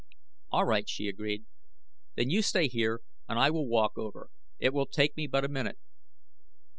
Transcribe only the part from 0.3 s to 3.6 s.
"All right," she agreed; "then you stay here and I